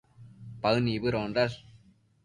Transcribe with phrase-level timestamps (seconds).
[0.63, 1.63] Paë nibëdondash